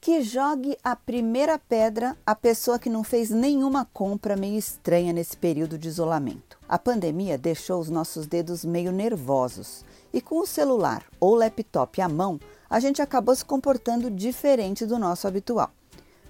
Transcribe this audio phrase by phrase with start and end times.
[0.00, 5.36] Que jogue a primeira pedra a pessoa que não fez nenhuma compra meio estranha nesse
[5.36, 6.58] período de isolamento.
[6.68, 12.08] A pandemia deixou os nossos dedos meio nervosos e com o celular ou laptop à
[12.08, 15.70] mão, a gente acabou se comportando diferente do nosso habitual.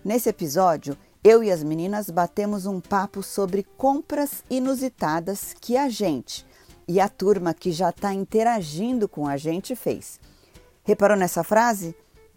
[0.04, 6.46] Nesse episódio, eu e as meninas batemos um papo sobre compras inusitadas que a gente
[6.86, 10.20] e a turma que já está interagindo com a gente fez.
[10.84, 11.94] Reparou nessa frase?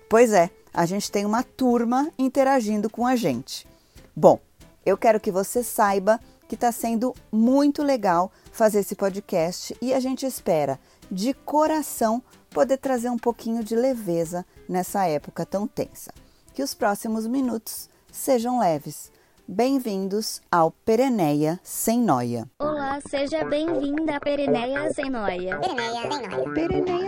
[0.08, 3.68] Pois é, a gente tem uma turma interagindo com a gente.
[4.16, 4.40] Bom,
[4.86, 10.00] eu quero que você saiba que está sendo muito legal fazer esse podcast e a
[10.00, 10.80] gente espera
[11.10, 16.14] de coração poder trazer um pouquinho de leveza nessa época tão tensa.
[16.54, 19.12] Que os próximos minutos sejam leves.
[19.48, 22.50] Bem-vindos ao Pereneia Sem Noia.
[22.60, 25.60] Olá, seja bem-vinda a Pereneia Sem Noia.
[25.60, 26.54] Pereneia Sem Noia.
[26.54, 27.05] Pereneia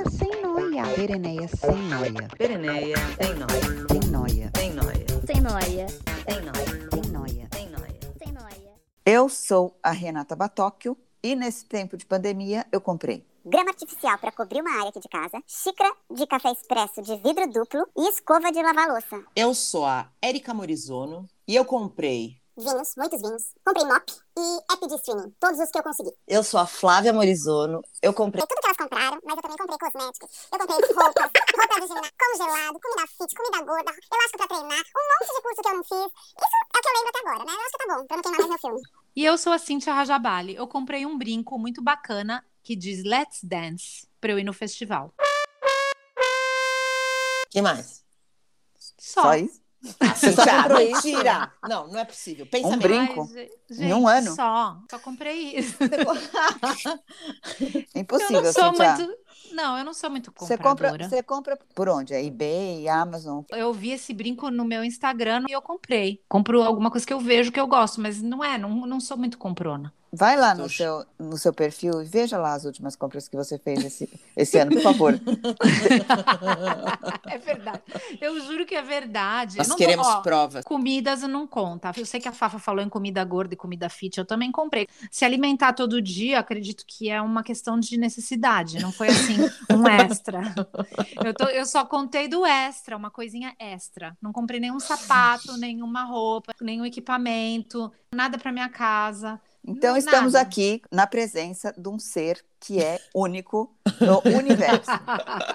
[0.78, 0.96] Sem Noia.
[0.96, 4.52] Pereneia, sem nóia, Sem Noia.
[4.56, 5.88] sem nóia, Sem Noia.
[5.90, 7.48] sem nóia, Sem Noia.
[7.52, 8.00] sem nóia.
[8.20, 8.74] Sem Noia.
[9.04, 14.32] Eu sou a Renata Batóquio e nesse tempo de pandemia eu comprei grama artificial para
[14.32, 18.52] cobrir uma área aqui de casa, xícara de café expresso de vidro duplo e escova
[18.52, 19.24] de lavar louça.
[19.36, 22.37] Eu sou a Erika Morizono e eu comprei.
[22.58, 23.54] Vinhos, muitos vinhos.
[23.64, 24.04] Comprei mop
[24.36, 26.12] e app de streaming, todos os que eu consegui.
[26.28, 27.84] Eu sou a Flávia Morizono.
[28.02, 28.42] Eu comprei.
[28.42, 30.30] Tudo que elas compraram, mas eu também comprei cosméticos.
[30.52, 35.06] Eu comprei roupas, roupa de ginástica, congelado, comida fit, comida gorda, elástico pra treinar, um
[35.14, 36.12] monte de curso que eu não fiz.
[36.38, 37.52] Isso é o que eu lembro até agora, né?
[37.54, 38.82] Eu acho que tá bom, pra não queimar mais meu filme.
[39.16, 40.56] E eu sou a Cintia Rajabali.
[40.56, 45.14] Eu comprei um brinco muito bacana que diz Let's Dance para eu ir no festival.
[47.52, 48.04] que mais?
[48.98, 49.22] Só.
[49.22, 49.67] só isso.
[49.82, 50.98] Você só Ah, comprou mentira.
[50.98, 51.08] isso?
[51.08, 51.52] Mentira!
[51.64, 52.46] Não, não é possível.
[52.48, 53.30] Pensa Um brinco?
[53.36, 54.36] Ai, ge- Em um ano?
[54.36, 54.78] Só.
[54.90, 55.76] Só comprei isso.
[57.94, 58.96] É eu impossível, não sou Cintia.
[58.98, 59.18] muito.
[59.54, 61.04] Não, eu não sou muito Você compradora.
[61.06, 62.14] compra, você compra por onde?
[62.14, 63.44] É eBay, Amazon?
[63.50, 66.22] Eu vi esse brinco no meu Instagram e eu comprei.
[66.28, 69.16] Compro alguma coisa que eu vejo que eu gosto, mas não é, não, não sou
[69.18, 69.94] muito comprona.
[70.18, 73.58] Vai lá no seu, no seu perfil e veja lá as últimas compras que você
[73.58, 75.14] fez esse, esse ano, por favor.
[77.30, 77.82] É verdade.
[78.20, 79.58] Eu juro que é verdade.
[79.58, 80.64] Nós não queremos ó, provas.
[80.64, 81.92] Comidas não conta.
[81.96, 84.88] Eu sei que a Fafa falou em comida gorda e comida fit, eu também comprei.
[85.12, 89.38] Se alimentar todo dia, acredito que é uma questão de necessidade, não foi assim
[89.72, 90.42] um extra.
[91.24, 94.18] Eu, tô- eu só contei do extra, uma coisinha extra.
[94.22, 99.40] Não comprei nenhum sapato, nenhuma roupa, nenhum equipamento, nada para minha casa.
[99.68, 100.48] Então, Não, estamos nada.
[100.48, 103.70] aqui na presença de um ser que é único
[104.00, 104.90] no universo.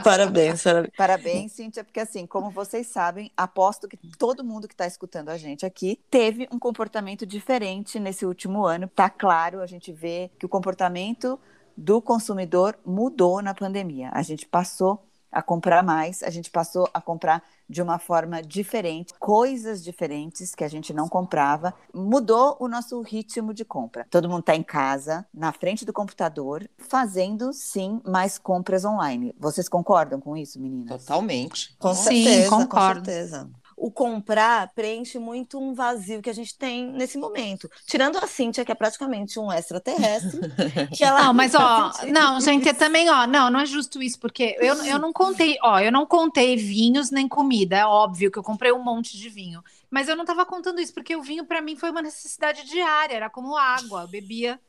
[0.05, 0.93] Parabéns, parabéns.
[0.97, 5.39] Parabéns, Cíntia, porque assim, como vocês sabem, aposto que todo mundo que está escutando a
[5.39, 8.87] gente aqui teve um comportamento diferente nesse último ano.
[8.89, 11.41] Tá claro, a gente vê que o comportamento
[11.75, 14.11] do consumidor mudou na pandemia.
[14.13, 15.03] A gente passou
[15.33, 20.63] a comprar mais, a gente passou a comprar de uma forma diferente, coisas diferentes que
[20.63, 21.75] a gente não comprava.
[21.93, 24.07] Mudou o nosso ritmo de compra.
[24.11, 29.35] Todo mundo está em casa, na frente do computador, fazendo sim mais compras online.
[29.39, 31.07] Vocês concordam com isso, meninas?
[31.07, 31.75] Totalmente.
[31.79, 33.01] Com Sim, certeza, concordo.
[33.01, 33.51] com certeza.
[33.85, 37.69] O comprar preenche muito um vazio que a gente tem nesse momento.
[37.85, 40.39] Tirando a Cíntia, que é praticamente um extraterrestre,
[40.97, 42.79] que ela Não, mas ó, não, gente, isso.
[42.79, 46.07] também, ó, não, não é justo isso, porque eu, eu não contei, ó, eu não
[46.07, 49.61] contei vinhos nem comida, é óbvio que eu comprei um monte de vinho,
[49.91, 53.17] mas eu não tava contando isso, porque o vinho pra mim foi uma necessidade diária,
[53.17, 54.61] era como água, eu bebia,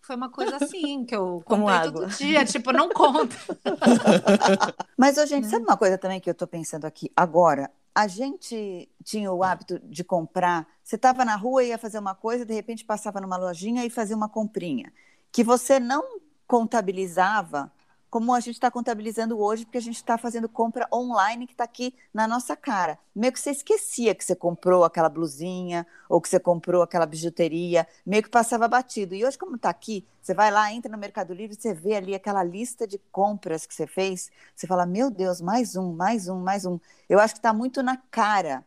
[0.00, 2.06] foi uma coisa assim, que eu Como comprei água.
[2.06, 3.36] todo dia, tipo, não conta.
[4.96, 7.70] Mas, ô, gente, sabe uma coisa também que eu tô pensando aqui agora?
[7.94, 10.66] A gente tinha o hábito de comprar.
[10.82, 14.16] Você estava na rua ia fazer uma coisa, de repente passava numa lojinha e fazia
[14.16, 14.92] uma comprinha.
[15.30, 17.72] Que você não contabilizava
[18.12, 21.64] como a gente está contabilizando hoje, porque a gente está fazendo compra online que está
[21.64, 22.98] aqui na nossa cara.
[23.16, 27.88] Meio que você esquecia que você comprou aquela blusinha ou que você comprou aquela bijuteria,
[28.04, 29.14] meio que passava batido.
[29.14, 32.14] E hoje, como está aqui, você vai lá, entra no Mercado Livre, você vê ali
[32.14, 36.38] aquela lista de compras que você fez, você fala, meu Deus, mais um, mais um,
[36.38, 36.78] mais um.
[37.08, 38.62] Eu acho que está muito na cara.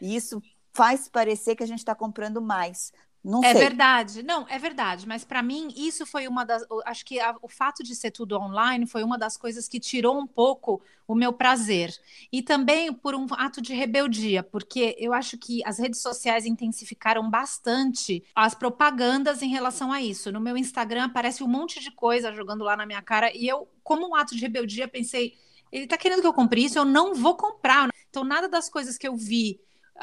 [0.00, 0.42] E isso
[0.72, 2.92] faz parecer que a gente está comprando mais.
[3.28, 3.60] Não É sei.
[3.60, 6.64] verdade, não, é verdade, mas para mim isso foi uma das.
[6.86, 10.18] Acho que a- o fato de ser tudo online foi uma das coisas que tirou
[10.18, 11.94] um pouco o meu prazer.
[12.32, 17.28] E também por um ato de rebeldia, porque eu acho que as redes sociais intensificaram
[17.28, 20.32] bastante as propagandas em relação a isso.
[20.32, 23.68] No meu Instagram aparece um monte de coisa jogando lá na minha cara, e eu,
[23.84, 25.34] como um ato de rebeldia, pensei.
[25.70, 27.88] Ele tá querendo que eu compre isso, eu não vou comprar.
[28.08, 29.60] Então, nada das coisas que eu vi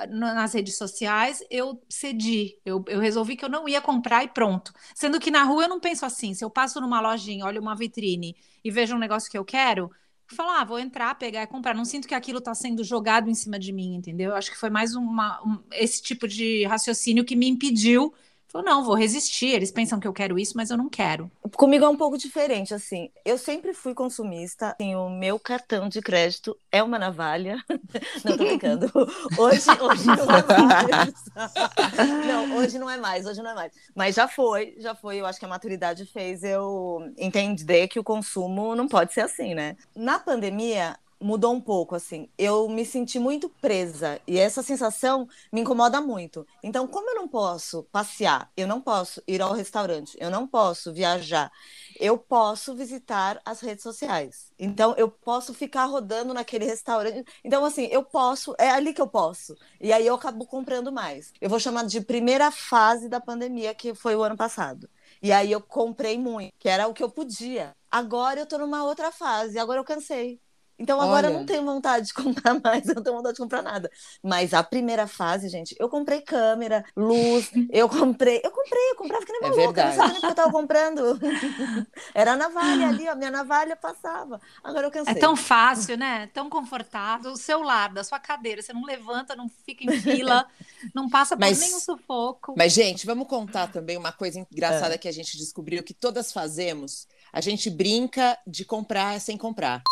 [0.09, 2.57] nas redes sociais, eu cedi.
[2.65, 4.73] Eu, eu resolvi que eu não ia comprar e pronto.
[4.93, 6.33] Sendo que na rua eu não penso assim.
[6.33, 9.89] Se eu passo numa lojinha, olho uma vitrine e vejo um negócio que eu quero,
[10.27, 11.73] falar, ah, vou entrar, pegar e comprar.
[11.73, 14.31] Não sinto que aquilo está sendo jogado em cima de mim, entendeu?
[14.31, 18.13] Eu acho que foi mais uma, um, esse tipo de raciocínio que me impediu
[18.55, 19.47] Falou, não, vou resistir.
[19.47, 21.29] Eles pensam que eu quero isso, mas eu não quero.
[21.57, 23.11] Comigo é um pouco diferente, assim.
[23.25, 24.73] Eu sempre fui consumista.
[24.79, 27.57] Assim, o meu cartão de crédito é uma navalha.
[28.23, 28.89] Não, tô brincando.
[29.37, 31.13] Hoje, hoje não é mais.
[32.25, 33.71] Não, hoje não é mais, hoje não é mais.
[33.93, 35.17] Mas já foi, já foi.
[35.17, 39.53] Eu acho que a maturidade fez eu entender que o consumo não pode ser assim,
[39.53, 39.75] né?
[39.95, 42.29] Na pandemia, mudou um pouco, assim.
[42.37, 46.45] Eu me senti muito presa e essa sensação me incomoda muito.
[46.61, 50.93] Então, como eu não posso passear, eu não posso ir ao restaurante, eu não posso
[50.93, 51.51] viajar,
[51.99, 54.53] eu posso visitar as redes sociais.
[54.59, 57.25] Então, eu posso ficar rodando naquele restaurante.
[57.43, 59.55] Então, assim, eu posso, é ali que eu posso.
[59.81, 61.33] E aí eu acabo comprando mais.
[61.41, 64.87] Eu vou chamar de primeira fase da pandemia, que foi o ano passado.
[65.23, 67.75] E aí eu comprei muito, que era o que eu podia.
[67.89, 70.44] Agora eu tô numa outra fase, agora eu cansei.
[70.77, 71.33] Então agora Olha.
[71.33, 73.89] eu não tenho vontade de comprar mais, eu não tenho vontade de comprar nada.
[74.21, 79.25] Mas a primeira fase, gente, eu comprei câmera, luz, eu comprei, eu comprei, eu comprava
[79.25, 79.97] que nem uma é louca, verdade.
[79.97, 81.19] não sabia nem o que eu tava comprando.
[82.13, 84.39] Era a navalha ali, a minha navalha passava.
[84.63, 85.13] Agora eu cansei.
[85.13, 86.27] É tão fácil, né?
[86.33, 90.45] Tão confortável, o seu lado, da sua cadeira, você não levanta, não fica em fila,
[90.93, 92.53] não passa por mas, nenhum sufoco.
[92.57, 94.97] Mas gente, vamos contar também uma coisa engraçada é.
[94.97, 97.07] que a gente descobriu que todas fazemos.
[97.31, 99.83] A gente brinca de comprar sem comprar.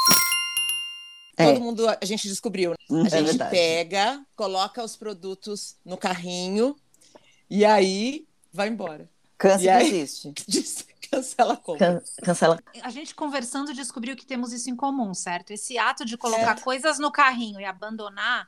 [1.37, 1.51] É.
[1.51, 2.73] Todo mundo a gente descobriu.
[2.89, 3.03] Uhum.
[3.03, 6.75] A é gente pega, coloca os produtos no carrinho
[7.49, 9.09] e aí vai embora.
[9.37, 10.33] Câncer aí, existe.
[11.11, 12.01] cancela a compra.
[12.01, 12.63] Can cancela.
[12.81, 15.51] A gente conversando descobriu que temos isso em comum, certo?
[15.51, 18.47] Esse ato de colocar coisas no carrinho e abandonar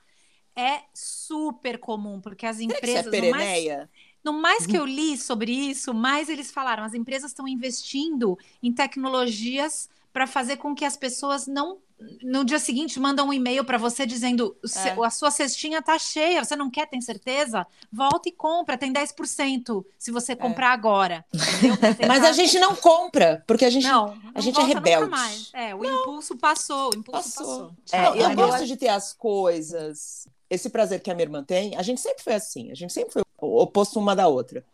[0.55, 3.03] é super comum, porque as empresas.
[3.03, 3.89] Será que isso é mais,
[4.23, 8.73] no mais que eu li sobre isso, mais eles falaram, as empresas estão investindo em
[8.73, 11.79] tecnologias para fazer com que as pessoas não
[12.21, 15.05] no dia seguinte mandam um e-mail para você dizendo é.
[15.05, 17.65] a sua cestinha tá cheia, você não quer, tem certeza?
[17.91, 20.35] Volta e compra, tem 10% se você é.
[20.35, 20.73] comprar é.
[20.73, 21.25] agora.
[22.07, 25.15] Mas a gente não compra, porque a gente, não, a gente é rebelde.
[25.53, 26.01] É, o não.
[26.01, 27.71] impulso passou, o impulso passou.
[27.89, 27.99] passou.
[27.99, 31.75] É, eu, eu gosto de ter as coisas, esse prazer que a minha irmã tem,
[31.75, 34.65] a gente sempre foi assim, a gente sempre foi oposto uma da outra.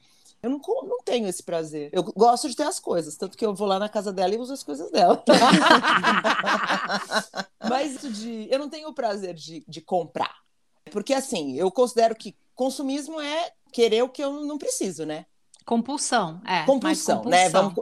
[0.43, 1.91] Eu não, não tenho esse prazer.
[1.93, 4.39] Eu gosto de ter as coisas, tanto que eu vou lá na casa dela e
[4.39, 5.23] uso as coisas dela.
[7.69, 10.35] Mas de, eu não tenho o prazer de, de comprar.
[10.91, 15.27] Porque, assim, eu considero que consumismo é querer o que eu não preciso, né?
[15.63, 16.65] Compulsão, é.
[16.65, 17.29] Compulsão, compulsão.
[17.29, 17.49] né?
[17.49, 17.75] Vamos,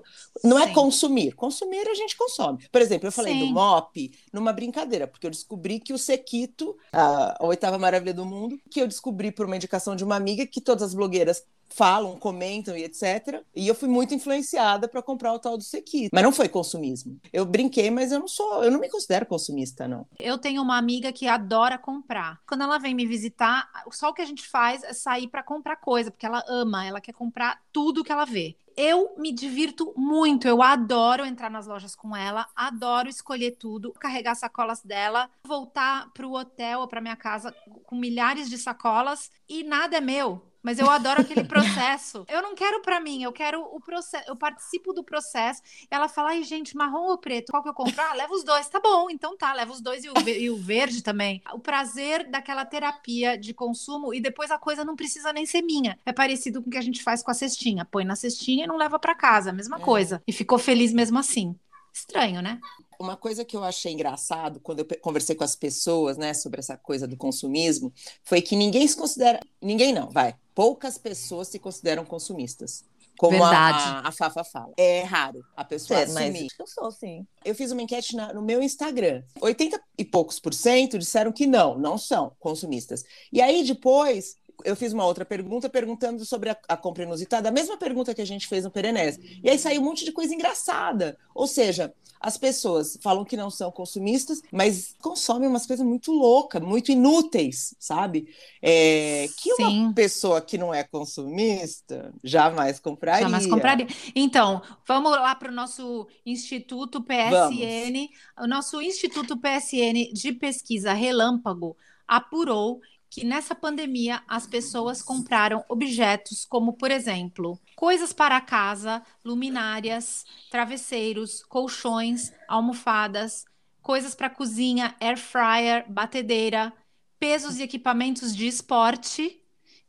[0.43, 0.73] não é Sim.
[0.73, 1.33] consumir.
[1.33, 2.67] Consumir a gente consome.
[2.69, 3.39] Por exemplo, eu falei Sim.
[3.39, 8.25] do MOP numa brincadeira, porque eu descobri que o Sequito, a, a oitava maravilha do
[8.25, 12.17] mundo, que eu descobri por uma indicação de uma amiga que todas as blogueiras falam,
[12.17, 13.43] comentam e etc.
[13.55, 16.09] E eu fui muito influenciada para comprar o tal do Sequito.
[16.13, 17.19] Mas não foi consumismo.
[17.31, 20.07] Eu brinquei, mas eu não sou, eu não me considero consumista, não.
[20.19, 22.41] Eu tenho uma amiga que adora comprar.
[22.47, 25.77] Quando ela vem me visitar, só o que a gente faz é sair para comprar
[25.77, 28.55] coisa, porque ela ama, ela quer comprar tudo que ela vê.
[28.81, 34.35] Eu me divirto muito, eu adoro entrar nas lojas com ela, adoro escolher tudo, carregar
[34.35, 39.63] sacolas dela, voltar para o hotel ou para minha casa com milhares de sacolas e
[39.63, 42.25] nada é meu mas eu adoro aquele processo.
[42.27, 45.61] Eu não quero para mim, eu quero o processo, eu participo do processo.
[45.89, 47.51] Ela fala, ai, gente, marrom ou preto?
[47.51, 48.01] Qual que eu compro?
[48.01, 48.67] Ah, leva os dois.
[48.69, 51.41] Tá bom, então tá, leva os dois e o, e o verde também.
[51.53, 55.97] O prazer daquela terapia de consumo e depois a coisa não precisa nem ser minha.
[56.05, 57.85] É parecido com o que a gente faz com a cestinha.
[57.85, 59.79] Põe na cestinha e não leva para casa, mesma é.
[59.79, 60.21] coisa.
[60.27, 61.55] E ficou feliz mesmo assim.
[61.93, 62.59] Estranho, né?
[62.99, 66.75] Uma coisa que eu achei engraçado quando eu conversei com as pessoas, né, sobre essa
[66.75, 72.03] coisa do consumismo, foi que ninguém se considera, ninguém não, vai, poucas pessoas se consideram
[72.03, 72.83] consumistas.
[73.17, 74.71] Como a, a, a, Fafa fala.
[74.77, 76.43] É raro a pessoa é, assumir.
[76.43, 77.27] Mas eu sou, sim.
[77.43, 79.23] Eu fiz uma enquete na, no meu Instagram.
[79.41, 83.03] 80 e poucos por cento disseram que não, não são consumistas.
[83.29, 87.51] E aí depois eu fiz uma outra pergunta perguntando sobre a, a, compra inusitada, a
[87.51, 89.17] mesma pergunta que a gente fez no Perenés.
[89.43, 91.17] E aí saiu um monte de coisa engraçada.
[91.33, 96.61] Ou seja, as pessoas falam que não são consumistas, mas consomem umas coisas muito loucas,
[96.61, 98.27] muito inúteis, sabe?
[98.61, 99.63] É, que Sim.
[99.63, 103.21] uma pessoa que não é consumista jamais compraria.
[103.21, 103.87] Jamais compraria.
[104.13, 107.29] Então, vamos lá para o nosso Instituto PSN.
[107.31, 108.09] Vamos.
[108.39, 116.45] O nosso Instituto PSN de Pesquisa Relâmpago apurou que nessa pandemia as pessoas compraram objetos
[116.45, 123.45] como, por exemplo, coisas para casa, luminárias, travesseiros, colchões, almofadas,
[123.81, 126.71] coisas para cozinha, air fryer, batedeira,
[127.19, 129.41] pesos e equipamentos de esporte.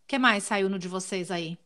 [0.03, 1.59] O que mais saiu no de vocês aí?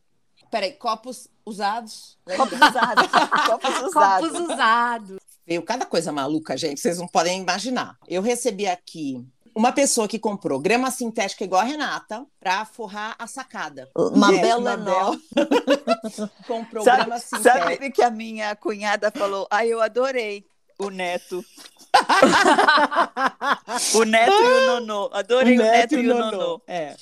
[0.51, 2.17] Peraí, copos usados.
[2.35, 3.07] Copos usados.
[3.47, 4.29] Copos usados.
[4.29, 5.17] Copos usados.
[5.45, 7.97] Veio cada coisa maluca, gente, vocês não podem imaginar.
[8.07, 9.23] Eu recebi aqui
[9.55, 13.89] uma pessoa que comprou grama sintética igual a Renata para forrar a sacada.
[14.15, 15.15] Mabel Yes, Lenol.
[16.45, 17.63] comprou grama Sabe, sintética.
[17.69, 19.47] sabe que a minha cunhada falou?
[19.49, 20.45] Ai, eu adorei
[20.77, 21.43] o neto.
[23.95, 25.09] o neto e o nonô.
[25.13, 26.61] Adorei o neto, e o nonô.
[26.67, 26.95] É.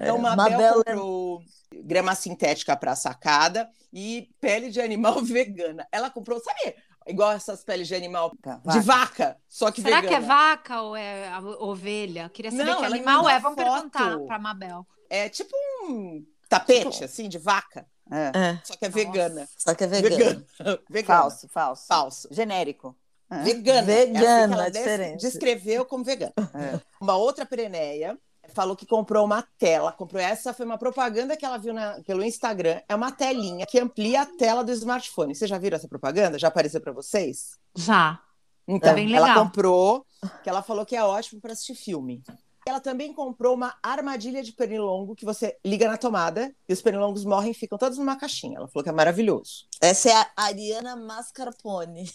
[0.00, 1.42] Então, Mabel, Mabel comprou
[1.84, 5.86] grama sintética para sacada e pele de animal vegana.
[5.90, 10.08] Ela comprou, sabe, igual essas peles de animal Tá, de vaca, só que Será vegana.
[10.18, 12.28] que é vaca ou é ovelha?
[12.28, 13.38] Queria saber Não, que animal é.
[13.40, 13.72] Vamos foto.
[13.72, 14.86] perguntar para Mabel.
[15.08, 15.54] É tipo
[15.88, 18.32] um tapete, assim, de vaca, É.
[18.38, 18.98] É, só que é Nossa.
[19.04, 19.48] vegana.
[19.56, 20.44] só que é vegano.
[20.88, 21.20] Vegana.
[21.20, 21.86] Falso, falso.
[21.86, 22.28] Falso.
[22.30, 22.96] Genérico.
[23.30, 23.42] É.
[23.42, 23.82] Vegana.
[23.82, 25.20] Vegana, é assim é diferente.
[25.20, 26.32] Descreveu como vegana.
[26.54, 26.80] É.
[27.00, 28.16] Uma outra pereneia
[28.54, 29.92] falou que comprou uma tela.
[29.92, 32.80] Comprou essa, foi uma propaganda que ela viu na- pelo Instagram.
[32.88, 35.34] É uma telinha que amplia a tela do smartphone.
[35.34, 36.38] Vocês já viram essa propaganda?
[36.38, 37.58] Já apareceu para vocês?
[37.74, 38.20] Já.
[38.68, 40.04] Então, bem ela comprou,
[40.42, 42.22] que ela falou que é ótimo para assistir filme.
[42.68, 47.24] Ela também comprou uma armadilha de pernilongo que você liga na tomada e os pernilongos
[47.24, 48.58] morrem e ficam todos numa caixinha.
[48.58, 49.66] Ela falou que é maravilhoso.
[49.80, 52.10] Essa é a Ariana Mascarpone.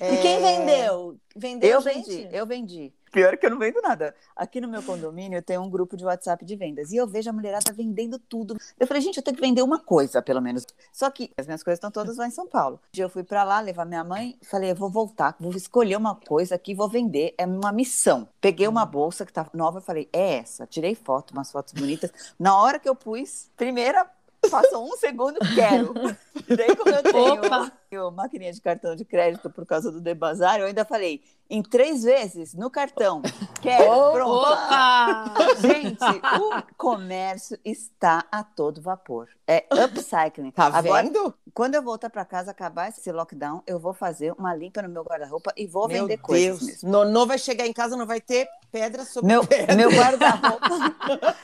[0.00, 1.18] É, E quem vendeu?
[1.34, 2.08] Vendeu Eu gente?
[2.08, 2.92] vendi, eu vendi.
[3.16, 4.14] Pior que eu não vendo nada.
[4.36, 7.32] Aqui no meu condomínio tem um grupo de WhatsApp de vendas e eu vejo a
[7.32, 8.58] mulherada vendendo tudo.
[8.78, 10.66] Eu falei, gente, eu tenho que vender uma coisa, pelo menos.
[10.92, 12.78] Só que as minhas coisas estão todas lá em São Paulo.
[12.88, 15.96] Um dia eu fui pra lá levar minha mãe, falei, eu vou voltar, vou escolher
[15.96, 17.34] uma coisa aqui, vou vender.
[17.38, 18.28] É uma missão.
[18.38, 20.66] Peguei uma bolsa que tá nova, eu falei, é essa.
[20.66, 22.12] Tirei foto, umas fotos bonitas.
[22.38, 24.04] Na hora que eu pus, primeira
[24.50, 25.94] Passou um segundo, quero.
[26.56, 27.72] Daí, como eu tenho, Opa!
[28.12, 32.54] maquininha de cartão de crédito por causa do Debazar, eu ainda falei, em três vezes
[32.54, 33.22] no cartão.
[33.60, 34.12] Quero, Opa!
[34.12, 34.52] pronto.
[34.52, 35.34] Opa!
[35.60, 36.04] Gente,
[36.40, 39.28] o comércio está a todo vapor.
[39.46, 40.50] É upcycling.
[40.50, 41.34] Tá Agora, vendo?
[41.54, 45.02] quando eu voltar para casa, acabar esse lockdown, eu vou fazer uma limpa no meu
[45.04, 46.62] guarda-roupa e vou Meu vender coisas Deus.
[46.62, 46.90] mesmo.
[46.90, 48.48] Nonô vai chegar em casa, não vai ter
[48.78, 49.74] pedra sobre Meu, pedra.
[49.74, 50.68] meu guarda-roupa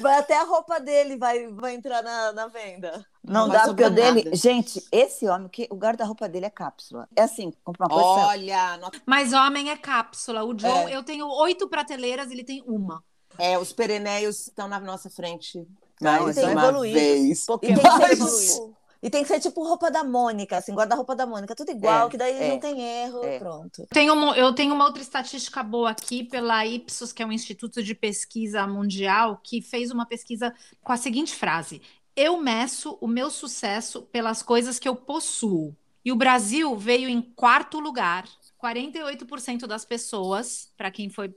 [0.00, 3.04] Vai até a roupa dele vai, vai entrar na, na venda.
[3.22, 4.24] não vai dá, porque o dele.
[4.24, 4.36] nada.
[4.36, 7.08] Gente, esse homem, que o guarda-roupa dele é cápsula.
[7.14, 8.26] É assim, compra uma coisa.
[8.28, 10.42] Olha, Mas homem é cápsula.
[10.44, 10.96] O John, É.
[10.96, 13.02] eu tenho oito prateleiras, ele tem uma.
[13.38, 15.66] é, os pereneios estão na nossa frente.
[16.00, 17.00] Não, mais são uma evoluídos.
[17.00, 17.46] vez.
[17.46, 21.54] Pokémon tem, tipo, e tem que ser tipo roupa da Mônica, assim, guarda-roupa da Mônica,
[21.54, 23.38] tudo igual, É, que daí é, não tem erro, é.
[23.38, 23.86] pronto.
[23.90, 27.82] Tenho uma- eu tenho uma outra estatística boa aqui pela Ipsos, que é um instituto
[27.82, 31.80] de pesquisa mundial, que fez uma pesquisa com a seguinte frase:
[32.16, 35.74] Eu meço o meu sucesso pelas coisas que eu possuo.
[36.04, 38.26] E o Brasil veio em quarto lugar.
[38.58, 41.34] 48% das pessoas, para quem foi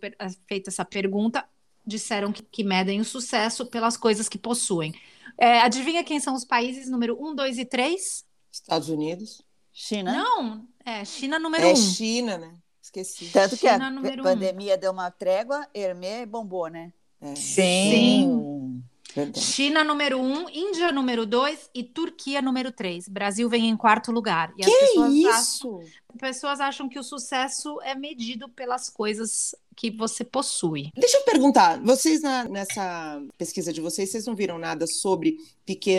[0.48, 1.48] feita essa pergunta,
[1.86, 4.94] disseram que, que medem o sucesso pelas coisas que possuem.
[5.38, 8.26] É, adivinha quem são os países número 1, 2 e 3?
[8.52, 9.44] Estados Unidos.
[9.72, 10.14] China.
[10.14, 11.76] Não, é China número É 1.
[11.76, 12.54] China, né?
[12.82, 13.30] Esqueci.
[13.32, 14.24] Tanto que a China número um.
[14.24, 16.94] pandemia deu uma trégua, Hermê bombou, né?
[17.20, 18.84] É, Sim.
[19.16, 19.40] verdade.
[19.40, 23.08] China número 1, um, Índia número 2 e Turquia número 3.
[23.08, 24.54] Brasil vem em quarto lugar.
[24.58, 25.92] E as Que pessoas acham, isso?
[26.20, 30.90] pessoas acham que o sucesso é medido pelas coisas que você possui.
[30.96, 35.38] Deixa eu perguntar, vocês na- nessa pesquisa de vocês, vocês não viram nada sobre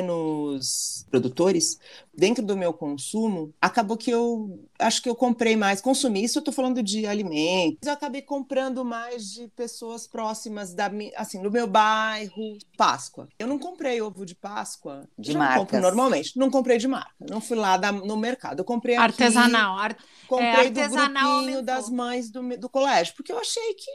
[0.09, 1.78] pequenos produtores?
[2.16, 5.81] Dentro do meu consumo, acabou que eu acho que eu comprei mais.
[5.81, 7.78] Consumi, isso eu tô falando de alimentos.
[7.85, 12.57] Eu acabei comprando mais de pessoas próximas da assim, do meu bairro.
[12.76, 13.28] Páscoa.
[13.38, 15.09] Eu não comprei ovo de Páscoa.
[15.19, 15.59] De já marcas.
[15.61, 16.37] compro normalmente.
[16.38, 17.11] Não comprei de marca.
[17.28, 18.61] Não fui lá da- no mercado.
[18.61, 19.04] Eu comprei aqui.
[19.04, 19.76] Artesanal.
[19.78, 19.97] ar-
[20.28, 21.62] Comprei É, do artesanal grupinho aumentou.
[21.62, 23.90] das mães do, do colégio, porque eu achei que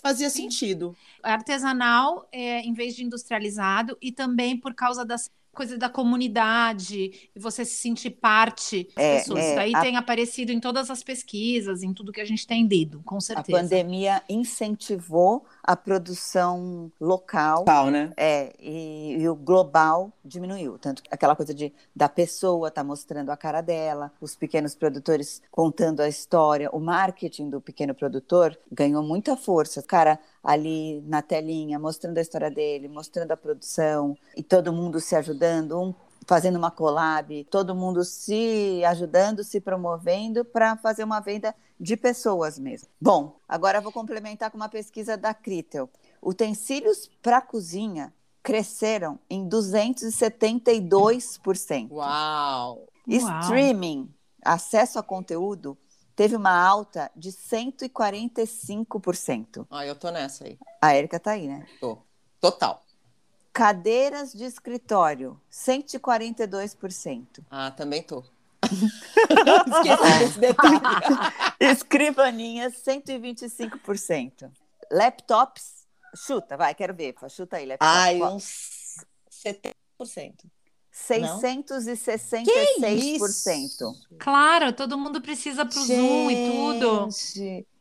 [0.00, 0.96] fazia sentido.
[1.22, 7.38] artesanal é, em vez de industrializado e também por causa das coisas da comunidade e
[7.40, 9.38] você se sentir parte das É, pessoas.
[9.44, 12.46] é, Isso aí a- tem aparecido em todas as pesquisas, em tudo que a gente
[12.46, 13.58] tem lido, com A certeza.
[13.58, 17.64] pandemia incentivou a produção local.
[17.64, 18.12] Tal, né?
[18.16, 20.78] É, e, e o global diminuiu.
[20.78, 25.42] Tanto que aquela coisa de da pessoa tá mostrando a cara dela, os pequenos produtores
[25.50, 29.80] contando a história, o marketing do pequeno produtor ganhou muita força.
[29.80, 35.00] O cara ali na telinha, mostrando a história dele, mostrando a produção, e todo mundo
[35.00, 35.38] se ajudando,
[35.72, 35.94] um
[36.28, 42.58] fazendo uma collab, todo mundo se ajudando, se promovendo para fazer uma venda de pessoas
[42.58, 42.86] mesmo.
[43.00, 45.88] Bom, agora vou complementar com uma pesquisa da Critel.
[46.22, 48.12] Utensílios para cozinha
[48.42, 51.90] cresceram em 272%.
[51.90, 51.96] Uau!
[51.96, 52.86] Uau.
[53.06, 54.12] Streaming,
[54.44, 55.78] acesso a conteúdo,
[56.14, 59.66] teve uma alta de 145%.
[59.70, 60.58] Ah, eu tô nessa aí.
[60.82, 61.66] A Erika tá aí, né?
[61.80, 61.96] Tô.
[62.38, 62.82] Total.
[63.58, 67.44] Cadeiras de escritório, 142%.
[67.50, 68.22] Ah, também tô.
[68.62, 70.78] Esqueci desse detalhe.
[71.58, 74.48] Escrivaninhas, 125%.
[74.92, 77.16] Laptops, chuta, vai, quero ver.
[77.28, 77.90] Chuta aí, laptop.
[77.90, 79.04] Ai, uns
[79.44, 79.74] 70%.
[80.92, 83.92] 666%.
[84.20, 87.08] Claro, todo mundo precisa pro Zoom e tudo.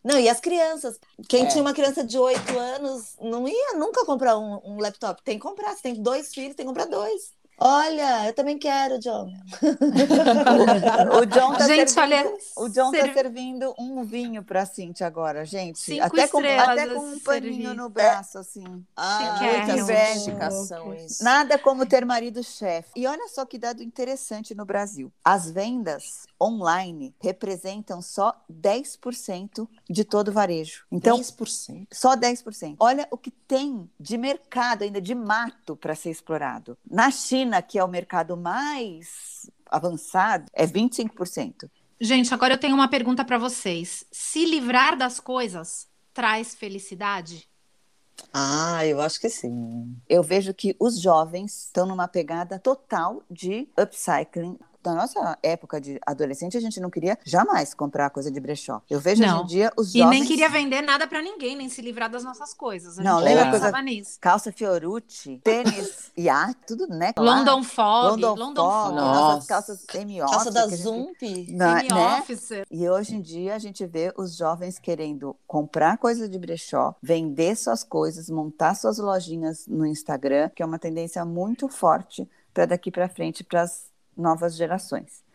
[0.07, 0.97] Não, e as crianças?
[1.27, 1.47] Quem É.
[1.47, 5.21] tinha uma criança de 8 anos não ia nunca comprar um, um laptop.
[5.21, 5.75] Tem que comprar.
[5.75, 7.33] Se tem dois filhos, tem que comprar dois.
[7.59, 9.31] Olha, eu também quero, John.
[11.19, 15.07] O John tá Gente, servindo, olha, o John tá servi- servindo um vinho pra Cintia
[15.07, 15.79] agora, gente.
[15.79, 18.63] Cinco até com, até com um paninho no braço, assim.
[18.95, 21.23] Ah, muita isso.
[21.23, 22.91] Nada como ter marido chefe.
[22.95, 25.11] E olha só que dado interessante no Brasil.
[25.23, 30.85] As vendas online representam só 10% de todo o varejo.
[30.91, 31.87] Então, 10%.
[31.91, 32.75] só 10%.
[32.79, 36.77] Olha o que tem de mercado ainda, de mato para ser explorado.
[36.89, 41.70] Na China, que é o mercado mais avançado, é 25%.
[42.00, 44.06] Gente, agora eu tenho uma pergunta para vocês.
[44.12, 47.48] Se livrar das coisas traz felicidade?
[48.34, 49.96] Ah, eu acho que sim.
[50.10, 54.58] Eu vejo que os jovens estão numa pegada total de upcycling.
[54.88, 58.82] Na nossa época de adolescente, a gente não queria jamais comprar coisa de brechó.
[58.89, 59.36] Eu vejo Não.
[59.36, 60.20] hoje em dia os E jovens...
[60.20, 62.98] nem queria vender nada para ninguém, nem se livrar das nossas coisas.
[62.98, 64.17] A Não, gente lembra já coisa- pensava nisso.
[64.22, 67.12] Calça Fiorucci, tênis, iate, tudo, né?
[67.17, 69.22] London Fog, London, London, Fog, Fog, Nossa.
[69.22, 70.36] nossas calças semi-office.
[70.36, 71.22] Calça da a gente- Zump.
[71.51, 71.82] Na- né?
[71.82, 72.65] semi-officer.
[72.72, 77.56] E hoje em dia a gente vê os jovens querendo comprar coisa de brechó, vender
[77.58, 82.89] suas coisas, montar suas lojinhas no Instagram, que é uma tendência muito forte para daqui
[82.89, 83.86] para frente para as
[84.17, 85.25] novas gerações.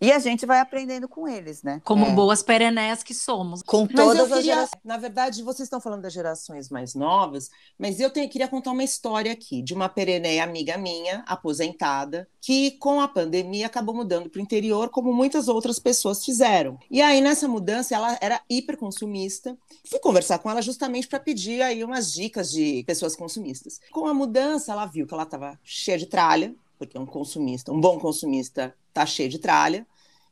[0.00, 1.80] E a gente vai aprendendo com eles, né?
[1.84, 2.10] Como É.
[2.10, 3.62] boas pereneias que somos.
[3.62, 4.80] Com Mas todas eu as queria, gerações.
[4.84, 7.48] na verdade, vocês estão falando das gerações mais novas,
[7.78, 12.72] mas eu tenho- queria contar uma história aqui de uma pereneia amiga minha, aposentada, que
[12.72, 16.76] com a pandemia acabou mudando para o interior, como muitas outras pessoas fizeram.
[16.90, 19.56] E aí, nessa mudança, ela era hiperconsumista.
[19.88, 23.80] Fui conversar com ela justamente para pedir aí umas dicas de pessoas consumistas.
[23.92, 27.80] Com a mudança, ela viu que ela estava cheia de tralha, porque um consumista, um
[27.80, 29.86] bom consumista, tá cheio de tralha.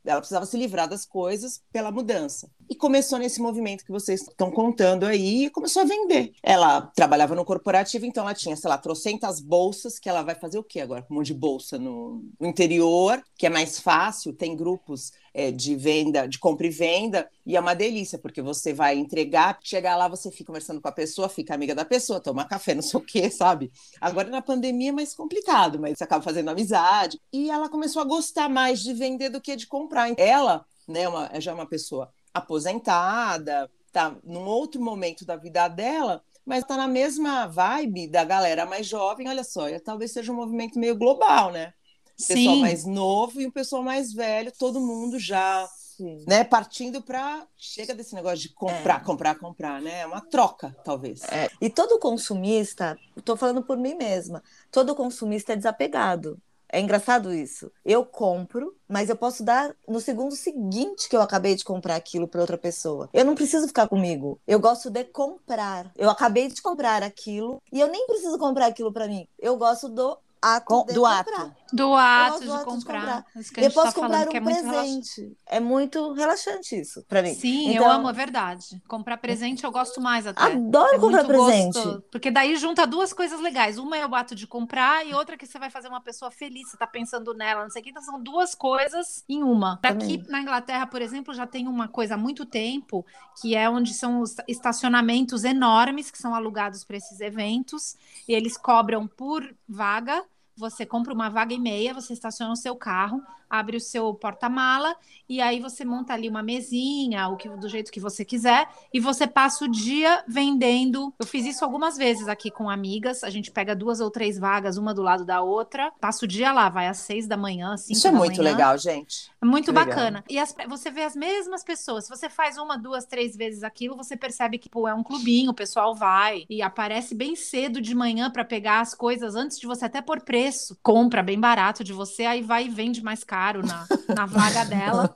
[0.05, 2.49] Ela precisava se livrar das coisas pela mudança.
[2.73, 6.33] E começou nesse movimento que vocês estão contando aí e começou a vender.
[6.41, 10.57] Ela trabalhava no corporativo, então ela tinha, sei lá, trocentas bolsas, que ela vai fazer
[10.57, 11.05] o quê agora?
[11.07, 15.75] Um monte de bolsa no, no interior, que é mais fácil, tem grupos é, de
[15.75, 20.07] venda, de compra e venda, e é uma delícia, porque você vai entregar, chegar lá,
[20.07, 23.03] você fica conversando com a pessoa, fica amiga da pessoa, toma café, não sei o
[23.05, 23.71] quê, sabe?
[24.01, 27.21] Agora na pandemia é mais complicado, mas você acaba fazendo amizade.
[27.31, 30.11] E ela começou a gostar mais de vender do que de comprar.
[30.17, 36.23] Ela, né, uma, já é uma pessoa aposentada, tá num outro momento da vida dela,
[36.45, 39.29] mas tá na mesma vibe da galera mais jovem.
[39.29, 41.73] Olha só, talvez seja um movimento meio global, né?
[42.19, 42.61] O pessoal Sim.
[42.61, 46.23] mais novo e o pessoal mais velho, todo mundo já, Sim.
[46.27, 50.01] né, partindo para chega desse negócio de comprar, comprar, comprar, né?
[50.01, 51.23] É uma troca, talvez.
[51.31, 56.39] É, E todo consumista, estou falando por mim mesma, todo consumista é desapegado.
[56.73, 57.71] É engraçado isso.
[57.85, 62.27] Eu compro, mas eu posso dar no segundo seguinte que eu acabei de comprar aquilo
[62.27, 63.07] para outra pessoa.
[63.13, 64.39] Eu não preciso ficar comigo.
[64.47, 65.91] Eu gosto de comprar.
[65.95, 69.27] Eu acabei de comprar aquilo e eu nem preciso comprar aquilo para mim.
[69.37, 71.19] Eu gosto do ato Com- de do comprar.
[71.19, 71.53] ato.
[71.73, 72.99] Do ato de do ato de comprar.
[73.01, 73.25] comprar.
[73.35, 74.81] Isso que a gente Depois tá comprar falando, um que é muito relaxante.
[75.15, 75.37] presente.
[75.47, 77.33] É muito relaxante isso para mim.
[77.33, 78.81] Sim, eu Então- amo, é verdade.
[78.87, 80.43] Comprar presente eu gosto mais até.
[80.43, 81.73] Adoro É comprar presente.
[81.73, 83.77] gostoso, porque daí junta duas coisas legais.
[83.79, 86.69] Uma é o ato de comprar e outra que você vai fazer uma pessoa feliz,
[86.69, 87.89] você tá pensando nela, não sei o que.
[87.89, 89.79] Então são duas coisas em uma.
[89.81, 90.23] Aqui Também.
[90.29, 93.03] na Inglaterra, por exemplo, já tem uma coisa há muito tempo,
[93.41, 97.95] que é onde são os estacionamentos enormes que são alugados para esses eventos,
[98.27, 100.23] e eles cobram por vaga.
[100.55, 104.95] Você compra uma vaga e meia, você estaciona o seu carro, abre o seu porta-mala
[105.27, 108.99] e aí você monta ali uma mesinha, o que, do jeito que você quiser, e
[108.99, 111.13] você passa o dia vendendo.
[111.19, 113.23] Eu fiz isso algumas vezes aqui com amigas.
[113.23, 116.51] A gente pega duas ou três vagas, uma do lado da outra, passa o dia
[116.51, 118.51] lá, vai às seis da manhã, cinco Isso é muito manhã.
[118.51, 119.31] legal, gente.
[119.43, 119.87] É muito Que legal.
[119.87, 120.23] bacana.
[120.29, 122.05] E as- você vê as mesmas pessoas.
[122.05, 125.51] Se você faz uma, duas, três vezes aquilo, você percebe que pô, é um clubinho,
[125.51, 129.67] o pessoal vai e aparece bem cedo de manhã para pegar as coisas antes de
[129.67, 130.77] você até pôr preço.
[130.81, 135.13] Compra bem barato de você, aí vai e vende mais caro na, na vaga dela.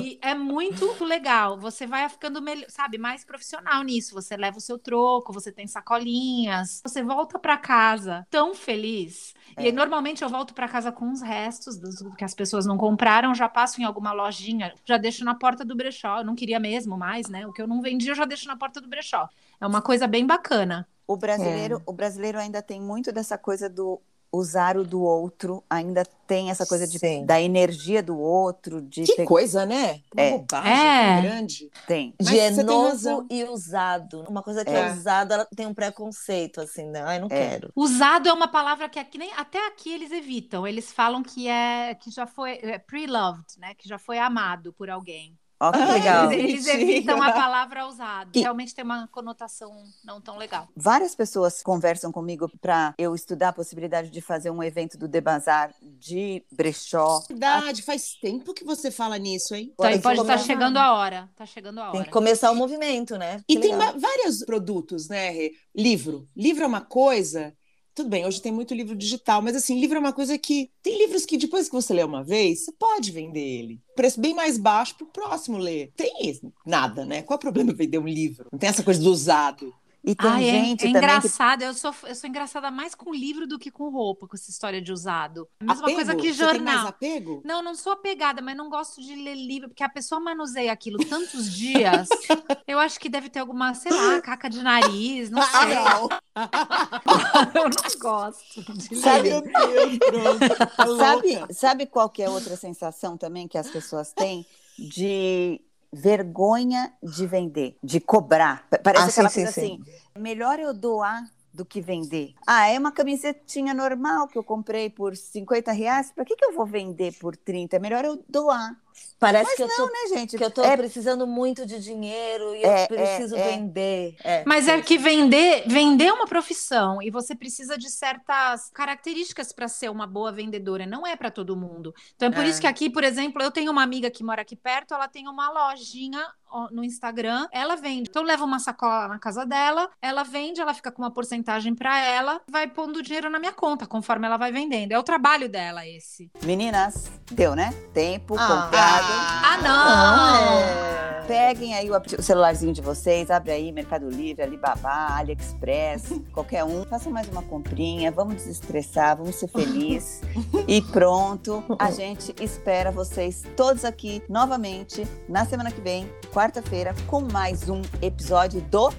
[0.00, 1.58] E é muito legal.
[1.58, 4.14] Você vai ficando, melhor, sabe, mais profissional nisso.
[4.14, 9.34] Você leva o seu troco, você tem sacolinhas, você volta para casa tão feliz.
[9.58, 12.76] E aí, normalmente eu volto para casa com os restos dos que as pessoas não
[12.78, 16.18] compraram, já passo em alguma lojinha, já deixo na porta do brechó.
[16.18, 17.46] Eu não queria mesmo mais, né?
[17.46, 19.28] O que eu não vendi, eu já deixo na porta do brechó.
[19.60, 20.88] É uma coisa bem bacana.
[21.06, 24.00] O brasileiro, o brasileiro ainda tem muito dessa coisa do
[24.34, 27.24] usar o do outro, ainda tem essa coisa de, Sim.
[27.26, 30.00] da energia do outro, de Que pe- coisa, né?
[30.14, 30.30] Uma É.
[30.38, 31.20] bobagem É.
[31.22, 31.70] grande.
[31.86, 32.14] tem.
[32.18, 34.24] Mas De é novo e usado.
[34.28, 34.92] Uma coisa que é, É.
[34.92, 37.02] usada, ela tem um preconceito, assim, né?
[37.02, 37.48] Ai, não É.
[37.50, 37.70] quero.
[37.76, 40.66] Usado é uma palavra que aqui nem até aqui eles evitam.
[40.66, 43.74] Eles falam que é que já foi é, pre-loved, né?
[43.74, 45.36] Que já foi amado por alguém.
[45.68, 46.32] Ó, que Ah, legal.
[46.32, 48.30] Eles, eles evitam a palavra usado.
[48.34, 49.70] E- Realmente tem uma conotação
[50.04, 50.68] não tão legal.
[50.76, 55.20] Várias pessoas conversam comigo para eu estudar a possibilidade de fazer um evento do The
[55.20, 57.20] Bazar de brechó.
[57.28, 59.70] Verdade, faz tempo que você fala nisso, hein?
[59.74, 60.46] Então Tem pode estar começar.
[60.46, 61.28] chegando a hora.
[61.36, 62.04] Tá chegando a Tem hora.
[62.04, 63.40] que começar o movimento, né?
[63.48, 63.92] E Que tem legal.
[63.92, 65.52] va- vários produtos, né, Rê?
[65.74, 66.28] Livro.
[66.36, 67.54] Livro é uma coisa.
[67.94, 70.68] Tudo bem, hoje tem muito livro digital, mas assim, livro é uma coisa que.
[70.82, 73.80] Tem livros que depois que você lê uma vez, você pode vender ele.
[73.94, 75.92] Preço bem mais baixo para o próximo ler.
[75.96, 76.52] Tem isso.
[76.66, 77.22] Nada, né?
[77.22, 78.48] Qual é o problema em vender um livro?
[78.50, 79.72] Não tem essa coisa do usado.
[80.06, 81.62] E tem Ai, é- gente é, também que engraçado.
[81.62, 84.82] Eu sou, eu sou engraçada mais com livro do que com roupa, com essa história
[84.82, 85.48] de usado.
[85.60, 85.96] A mesma apego?
[85.96, 86.88] coisa que Você tem mais jornal.
[86.88, 87.42] apego?
[87.44, 90.98] Não, não sou apegada, mas não gosto de ler livro, porque a pessoa manuseia aquilo
[91.06, 92.06] tantos dias.
[92.68, 95.74] eu acho que deve ter alguma, sei lá, caca de nariz, não sei.
[95.74, 96.08] não.
[97.54, 99.42] eu não gosto de Sabe- ler.
[99.42, 99.52] Meu
[99.88, 100.76] Deus, pronto.
[100.76, 104.44] Tá Sabe, sabe qual que é outra sensação também que as pessoas têm?
[104.78, 105.60] De
[105.94, 108.66] vergonha de vender, de cobrar.
[108.70, 109.80] Pa- Parece Ah, aquela sim, coisa sim, assim,
[110.18, 112.34] melhor eu doar do que vender.
[112.46, 116.54] Ah, é uma camisetinha normal que eu comprei por 50 reais, para que, que eu
[116.54, 117.76] vou vender por 30?
[117.76, 118.76] É melhor eu doar.
[119.18, 120.36] Parece que eu tô, Né, gente?
[120.36, 123.52] que eu tô É- precisando muito de dinheiro e É, eu preciso é, é.
[123.56, 124.16] vender.
[124.22, 129.52] É, Mas é que vender, vender é uma profissão e você precisa de certas características
[129.52, 130.86] para ser uma boa vendedora.
[130.86, 131.94] Não é para todo mundo.
[132.16, 132.48] Então é por É.
[132.48, 135.26] isso que aqui, por exemplo, eu tenho uma amiga que mora aqui perto, ela tem
[135.28, 136.22] uma lojinha
[136.70, 138.08] no Instagram, ela vende.
[138.08, 141.98] Então leva uma sacola na casa dela, ela vende, ela fica com uma porcentagem para
[142.00, 144.92] ela, vai pondo dinheiro na minha conta conforme ela vai vendendo.
[144.92, 146.30] É o trabalho dela esse.
[146.44, 147.72] Meninas, deu, né?
[147.92, 148.46] Tempo, Ah.
[148.64, 149.03] comprado.
[149.06, 150.58] Ah, Não, não.
[150.80, 150.94] é.
[151.26, 156.84] Peguem aí o, celularzinho de vocês, abre aí Mercado Livre, Alibaba, AliExpress, qualquer um.
[156.84, 160.20] Façam mais uma comprinha, vamos desestressar, vamos ser felizes.
[160.68, 167.22] e pronto, a gente espera vocês todos aqui novamente na semana que vem, quarta-feira, com
[167.22, 168.92] mais um episódio do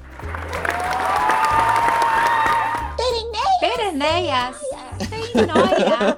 [3.59, 4.57] Pereneias.
[5.09, 6.17] Tem noia.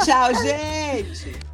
[0.04, 1.47] Tchau, gente!